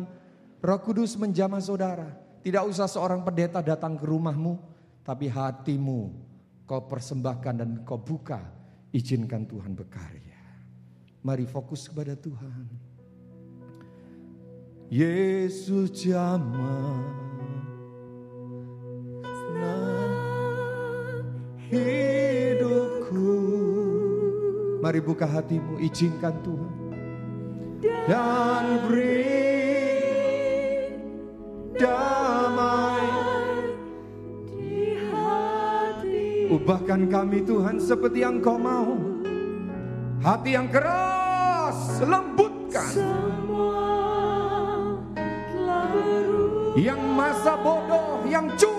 [0.64, 2.16] Roh Kudus menjamah saudara.
[2.40, 4.56] Tidak usah seorang pendeta datang ke rumahmu,
[5.04, 6.16] tapi hatimu
[6.64, 8.40] kau persembahkan dan kau buka.
[8.88, 10.40] Izinkan Tuhan berkarya.
[11.20, 12.64] Mari fokus kepada Tuhan.
[14.88, 17.23] Yesus jamah.
[21.72, 23.32] Hidupku.
[24.84, 26.72] Mari buka hatimu, izinkan Tuhan.
[28.04, 29.32] Dan beri
[31.76, 33.08] damai
[34.44, 36.52] di hati.
[36.52, 38.96] Ubahkan kami Tuhan seperti yang kau mau.
[40.20, 42.92] Hati yang keras, lembutkan.
[46.74, 48.73] Yang masa bodoh, yang cuek.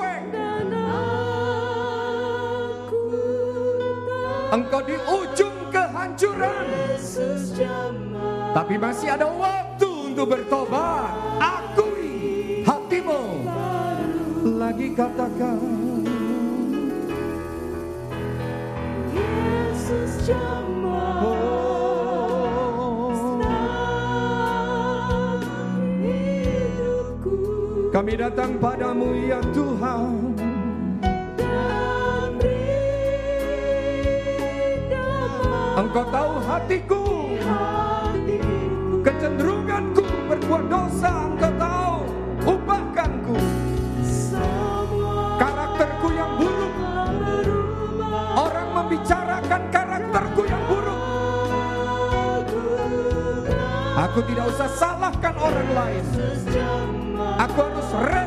[4.55, 6.63] engkau di ujung kehancuran.
[8.55, 11.11] Tapi masih ada waktu untuk bertobat.
[11.43, 13.43] Akui hatimu.
[14.55, 15.59] Lagi katakan.
[19.11, 21.35] Yesus Jemaat oh.
[27.91, 30.34] Kami datang padamu ya Tuhan
[35.95, 37.03] Engkau tahu hatiku,
[38.99, 41.31] kecenderunganku berbuat dosa.
[41.31, 41.95] Engkau tahu
[42.43, 43.39] ubahkanku.
[45.39, 46.75] Karakterku yang buruk,
[48.35, 50.99] orang membicarakan karakterku yang buruk.
[53.95, 56.03] Aku tidak usah salahkan orang lain.
[57.39, 58.24] Aku harus respon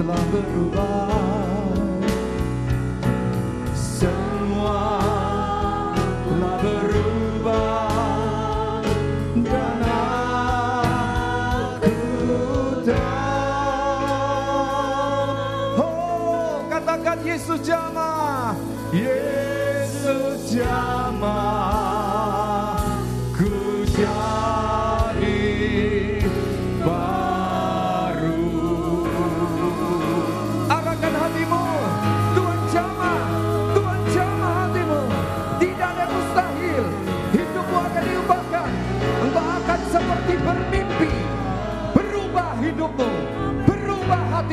[0.00, 1.29] semua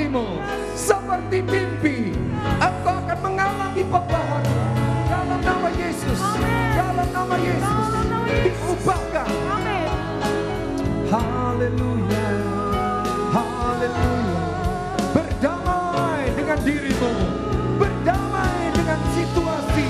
[0.07, 0.25] hatimu.
[0.71, 1.97] Seperti mimpi,
[2.63, 4.43] engkau akan mengalami perubahan.
[5.07, 6.19] Dalam nama Yesus,
[6.75, 7.87] dalam nama Yesus,
[8.27, 9.29] diubahkan.
[11.07, 12.27] Haleluya,
[13.35, 14.43] haleluya.
[15.11, 17.13] Berdamai dengan dirimu,
[17.79, 19.89] berdamai dengan situasi,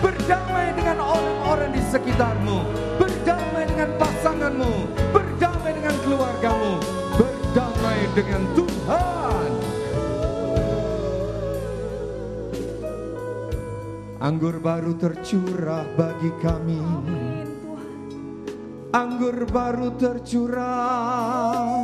[0.00, 2.58] berdamai dengan orang-orang di sekitarmu,
[3.00, 4.72] berdamai dengan pasanganmu,
[5.12, 6.72] berdamai dengan keluargamu,
[7.16, 8.69] berdamai dengan Tuhan.
[14.30, 16.78] Anggur baru tercurah bagi kami.
[16.78, 17.90] Amin Tuhan
[18.94, 21.82] Anggur baru tercurah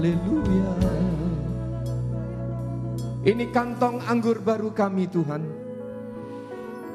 [0.00, 0.72] Haleluya.
[3.20, 5.44] Ini kantong anggur baru kami Tuhan.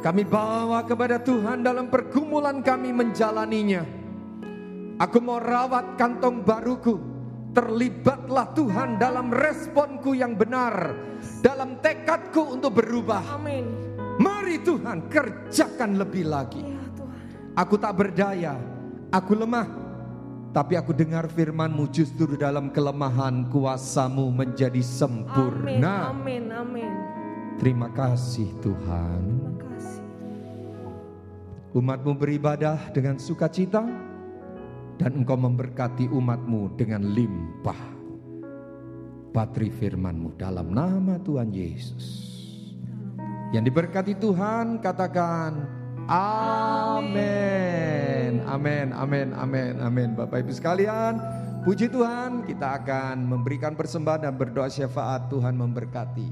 [0.01, 3.85] Kami bawa kepada Tuhan dalam pergumulan kami menjalaninya.
[4.97, 6.97] Aku mau rawat kantong baruku.
[7.53, 10.97] Terlibatlah Tuhan dalam responku yang benar.
[11.45, 13.37] Dalam tekadku untuk berubah.
[13.37, 13.69] Amin
[14.17, 16.73] Mari Tuhan kerjakan lebih lagi.
[16.73, 18.57] Ya Tuhan Aku tak berdaya,
[19.13, 19.84] aku lemah.
[20.55, 26.15] Tapi aku dengar firmanmu justru dalam kelemahan kuasamu menjadi Amin sempurna.
[26.15, 26.91] Amin Amin
[27.59, 29.19] Terima kasih Tuhan.
[29.35, 30.03] Terima kasih
[31.75, 33.83] Umatmu beribadah dengan sukacita
[34.95, 37.81] dan engkau memberkati umatmu dengan limpah.
[39.35, 42.31] Patri firmanmu dalam nama Tuhan Yesus.
[43.51, 45.67] Yang diberkati Tuhan katakan
[46.05, 47.25] Amin.
[48.45, 50.13] Amin, amin, amin, amin.
[50.13, 51.17] Bapak Ibu sekalian,
[51.65, 56.29] puji Tuhan, kita akan memberikan persembahan dan berdoa syafaat Tuhan memberkati.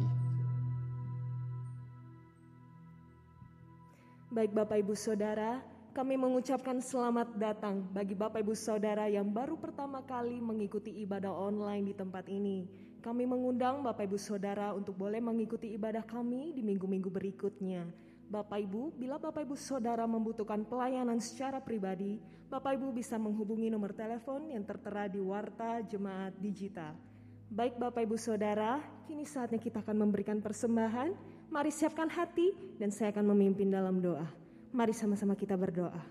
[4.30, 5.62] Baik Bapak Ibu Saudara,
[5.98, 11.90] kami mengucapkan selamat datang bagi Bapak Ibu Saudara yang baru pertama kali mengikuti ibadah online
[11.90, 12.70] di tempat ini.
[13.02, 18.13] Kami mengundang Bapak Ibu Saudara untuk boleh mengikuti ibadah kami di minggu-minggu berikutnya.
[18.34, 22.18] Bapak Ibu, bila Bapak Ibu Saudara membutuhkan pelayanan secara pribadi,
[22.50, 26.98] Bapak Ibu bisa menghubungi nomor telepon yang tertera di Warta Jemaat Digital.
[27.54, 31.14] Baik Bapak Ibu Saudara, kini saatnya kita akan memberikan persembahan.
[31.54, 34.26] Mari siapkan hati dan saya akan memimpin dalam doa.
[34.74, 36.02] Mari sama-sama kita berdoa.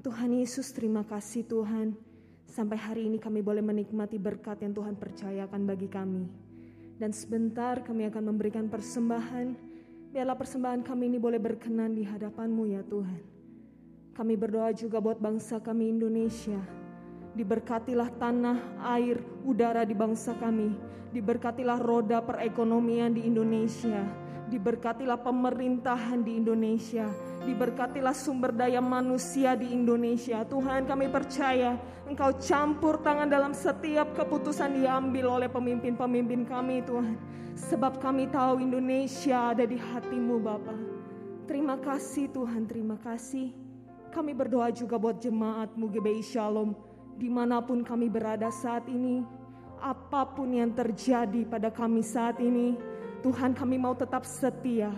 [0.00, 1.92] Tuhan Yesus, terima kasih Tuhan.
[2.48, 6.24] Sampai hari ini kami boleh menikmati berkat yang Tuhan percayakan bagi kami.
[6.96, 9.71] Dan sebentar kami akan memberikan persembahan.
[10.12, 13.22] Biarlah persembahan kami ini boleh berkenan di hadapan-Mu ya Tuhan.
[14.12, 16.60] Kami berdoa juga buat bangsa kami Indonesia.
[17.32, 18.60] Diberkatilah tanah,
[18.92, 20.76] air, udara di bangsa kami.
[21.16, 24.21] Diberkatilah roda perekonomian di Indonesia
[24.52, 27.08] Diberkatilah pemerintahan di Indonesia.
[27.48, 30.44] Diberkatilah sumber daya manusia di Indonesia.
[30.44, 37.16] Tuhan kami percaya Engkau campur tangan dalam setiap keputusan diambil oleh pemimpin-pemimpin kami Tuhan.
[37.56, 40.76] Sebab kami tahu Indonesia ada di hatimu Bapa.
[41.48, 43.56] Terima kasih Tuhan, terima kasih.
[44.12, 46.76] Kami berdoa juga buat jemaatmu GBI Shalom.
[47.16, 49.24] Di mana pun kami berada saat ini.
[49.80, 52.91] Apa pun yang terjadi pada kami saat ini
[53.22, 54.90] Tuhan kami mau tetap setia.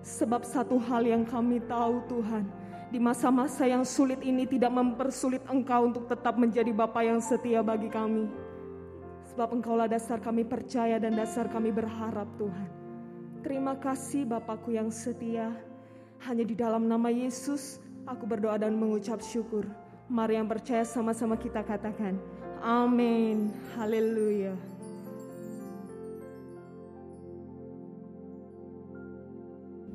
[0.00, 2.48] Sebab satu hal yang kami tahu Tuhan.
[2.88, 7.92] Di masa-masa yang sulit ini tidak mempersulit Engkau untuk tetap menjadi Bapa yang setia bagi
[7.92, 8.24] kami.
[9.28, 12.68] Sebab Engkaulah dasar kami percaya dan dasar kami berharap Tuhan.
[13.44, 15.52] Terima kasih Bapakku yang setia.
[16.24, 19.68] Hanya di dalam nama Yesus aku berdoa dan mengucap syukur.
[20.08, 22.16] Mari yang percaya sama-sama kita katakan.
[22.64, 23.52] Amin.
[23.76, 24.56] Haleluya.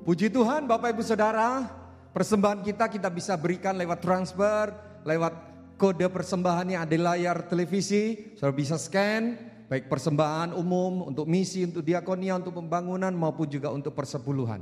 [0.04, 1.64] Puji Tuhan Bapak Ibu Saudara,
[2.12, 4.76] persembahan kita kita bisa berikan lewat transfer,
[5.08, 5.32] lewat
[5.80, 8.36] kode persembahan yang ada di layar televisi.
[8.36, 9.40] Saudara bisa scan,
[9.72, 14.60] baik persembahan umum untuk misi, untuk diakonia, untuk pembangunan maupun juga untuk persepuluhan.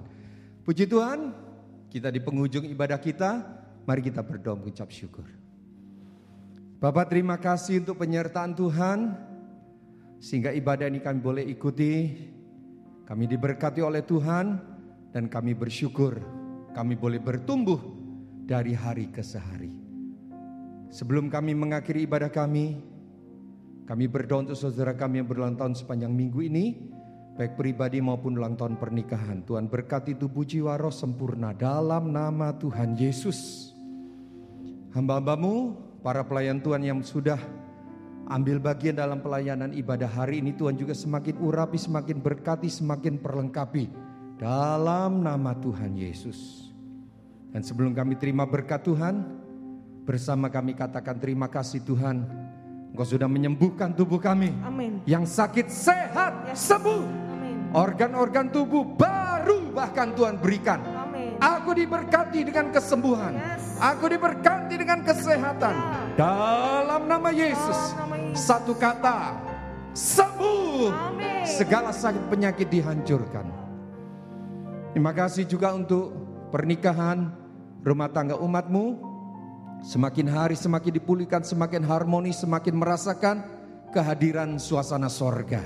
[0.61, 1.33] Puji Tuhan,
[1.89, 3.41] kita di penghujung ibadah kita,
[3.89, 5.25] mari kita berdoa mengucap syukur.
[6.77, 9.17] Bapak terima kasih untuk penyertaan Tuhan,
[10.21, 12.29] sehingga ibadah ini kami boleh ikuti.
[13.09, 14.70] Kami diberkati oleh Tuhan,
[15.11, 16.19] dan kami bersyukur
[16.71, 17.79] kami boleh bertumbuh
[18.47, 19.71] dari hari ke sehari.
[20.91, 22.79] Sebelum kami mengakhiri ibadah kami,
[23.87, 26.79] kami berdoa untuk saudara kami yang berulang tahun sepanjang minggu ini,
[27.35, 29.43] baik pribadi maupun ulang tahun pernikahan.
[29.47, 33.71] Tuhan berkati tubuh jiwa roh sempurna dalam nama Tuhan Yesus.
[34.91, 37.39] Hamba-hambamu, para pelayan Tuhan yang sudah
[38.27, 44.10] ambil bagian dalam pelayanan ibadah hari ini Tuhan juga semakin urapi, semakin berkati, semakin perlengkapi
[44.41, 46.65] dalam nama Tuhan Yesus.
[47.53, 49.21] Dan sebelum kami terima berkat Tuhan,
[50.01, 52.25] bersama kami katakan terima kasih Tuhan.
[52.89, 54.49] Engkau sudah menyembuhkan tubuh kami.
[54.65, 54.97] Amin.
[55.05, 56.73] Yang sakit sehat, yes.
[56.73, 57.29] sembuh.
[57.71, 60.83] Organ-organ tubuh baru bahkan Tuhan berikan.
[60.83, 61.39] Amin.
[61.39, 63.31] Aku diberkati dengan kesembuhan.
[63.31, 63.79] Yes.
[63.79, 65.75] Aku diberkati dengan kesehatan.
[66.17, 66.19] Ya.
[66.19, 67.79] Dalam nama Yesus.
[67.93, 68.43] Dalam nama Yesus.
[68.43, 69.39] Satu kata,
[69.95, 70.89] sembuh.
[70.91, 71.47] Amin.
[71.47, 73.60] Segala sakit penyakit dihancurkan.
[74.91, 76.11] Terima kasih juga untuk
[76.51, 77.31] pernikahan
[77.79, 78.99] rumah tangga umatmu.
[79.87, 83.37] Semakin hari semakin dipulihkan, semakin harmoni, semakin merasakan
[83.95, 85.63] kehadiran suasana sorga.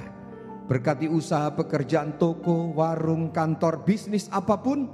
[0.69, 4.85] Berkati usaha pekerjaan toko, warung, kantor, bisnis apa pun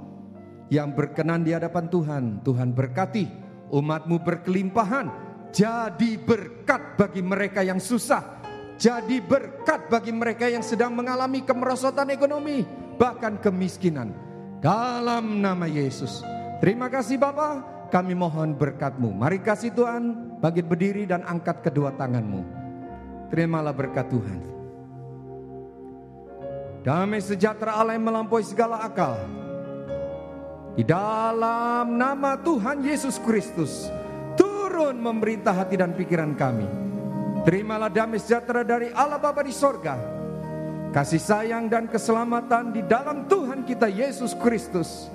[0.72, 2.24] yang berkenan di hadapan Tuhan.
[2.40, 3.28] Tuhan berkati
[3.68, 5.06] umatmu berkelimpahan.
[5.52, 8.40] Jadi berkat bagi mereka yang susah.
[8.80, 14.12] Jadi berkat bagi mereka yang sedang mengalami kemerosotan ekonomi bahkan kemiskinan.
[14.62, 16.22] Dalam nama Yesus.
[16.62, 19.10] Terima kasih Bapak, kami mohon berkatmu.
[19.10, 22.46] Mari kasih Tuhan, bagi berdiri dan angkat kedua tanganmu.
[23.34, 24.40] Terimalah berkat Tuhan.
[26.82, 29.18] Damai sejahtera Allah yang melampaui segala akal.
[30.78, 33.90] Di dalam nama Tuhan Yesus Kristus.
[34.38, 36.66] Turun memerintah hati dan pikiran kami.
[37.42, 40.11] Terimalah damai sejahtera dari Allah Bapa di sorga
[40.92, 45.08] kasih sayang dan keselamatan di dalam Tuhan kita Yesus Kristus,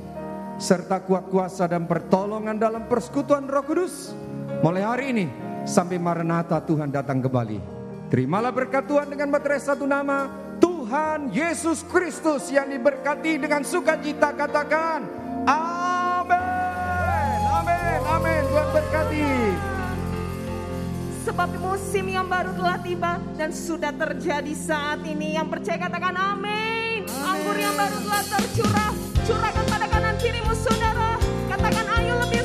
[0.58, 4.18] serta kuat kuasa dan pertolongan dalam persekutuan Roh Kudus,
[4.66, 5.26] mulai hari ini
[5.70, 7.62] sampai Maranatha Tuhan datang kembali.
[8.10, 15.06] Terimalah berkat Tuhan dengan materai satu nama, Tuhan Yesus Kristus yang diberkati dengan sukacita katakan,
[15.46, 18.42] Amin, Amin, Amin.
[18.50, 19.77] Tuhan berkati.
[21.28, 25.36] Sebab musim yang baru telah tiba dan sudah terjadi saat ini.
[25.36, 27.04] Yang percaya katakan amin.
[27.04, 28.92] Anggur yang baru telah tercurah.
[29.28, 31.20] Curahkan pada kanan kirimu saudara.
[31.52, 32.37] Katakan ayo lebih